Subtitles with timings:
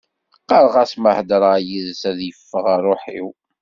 [0.37, 3.27] Qqareɣ-as ma hedreɣ yid-s ad yeffeɣ rruḥ-iw.